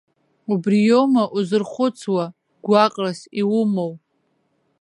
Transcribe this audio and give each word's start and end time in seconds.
Убриоума 0.51 1.23
узырхәыцуа, 1.37 2.25
гәаҟрас 2.65 3.19
иумоу? 3.39 3.93